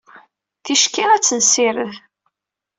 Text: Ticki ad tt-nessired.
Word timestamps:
Ticki 0.63 1.03
ad 1.11 1.21
tt-nessired. 1.21 1.93